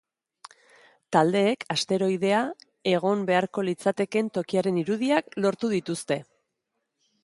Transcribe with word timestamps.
Taldeek 1.15 1.65
asteroidea 1.75 2.41
egon 2.95 3.23
beharko 3.31 3.67
litzatekeen 3.71 4.35
tokiaren 4.39 4.85
irudiak 4.87 5.35
lortu 5.47 5.75
dituzte. 5.79 6.23